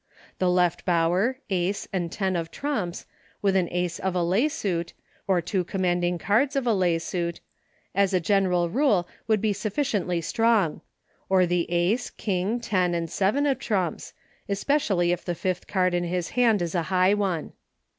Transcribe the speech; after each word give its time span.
The 0.39 0.49
Left 0.49 0.83
Bower, 0.83 1.37
Ace, 1.51 1.87
and 1.93 2.11
ten 2.11 2.35
of 2.35 2.49
trumps, 2.49 3.05
with 3.43 3.55
an 3.55 3.67
Ace 3.71 3.99
of 3.99 4.15
a 4.15 4.23
lay 4.23 4.47
suit, 4.49 4.93
or 5.27 5.41
two 5.41 5.63
commanding 5.63 6.17
cards 6.17 6.55
of 6.55 6.65
a 6.65 6.73
lay 6.73 6.97
suit, 6.97 7.39
as 7.93 8.11
a 8.11 8.19
general 8.19 8.67
rule, 8.67 9.07
would 9.27 9.41
be 9.41 9.53
sufficiently 9.53 10.19
strong; 10.19 10.81
or 11.29 11.45
the 11.45 11.69
Ace, 11.69 12.09
King, 12.09 12.59
ten, 12.59 12.95
and 12.95 13.11
seven 13.11 13.45
of 13.45 13.59
trumps— 13.59 14.13
especially 14.49 15.11
if 15.11 15.23
the 15.23 15.35
fifth 15.35 15.67
card 15.67 15.93
in 15.93 16.05
his 16.05 16.29
hand 16.31 16.63
is 16.63 16.73
a 16.73 16.81
high 16.89 17.13
one. 17.13 17.53